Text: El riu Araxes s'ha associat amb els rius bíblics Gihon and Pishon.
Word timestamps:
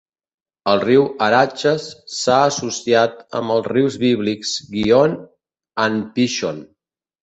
El 0.69 0.79
riu 0.83 1.05
Araxes 1.25 1.85
s'ha 2.15 2.39
associat 2.47 3.23
amb 3.43 3.57
els 3.59 3.71
rius 3.77 4.01
bíblics 4.09 4.59
Gihon 4.75 5.19
and 5.89 6.07
Pishon. 6.21 6.69